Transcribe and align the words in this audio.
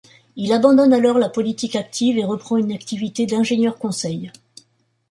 Il 0.35 0.51
abandonne 0.51 0.93
alors 0.93 1.19
la 1.19 1.29
politique 1.29 1.75
active 1.75 2.17
et 2.17 2.23
reprend 2.25 2.57
une 2.57 2.71
activité 2.71 3.27
d'ingénieur-conseil. 3.27 4.31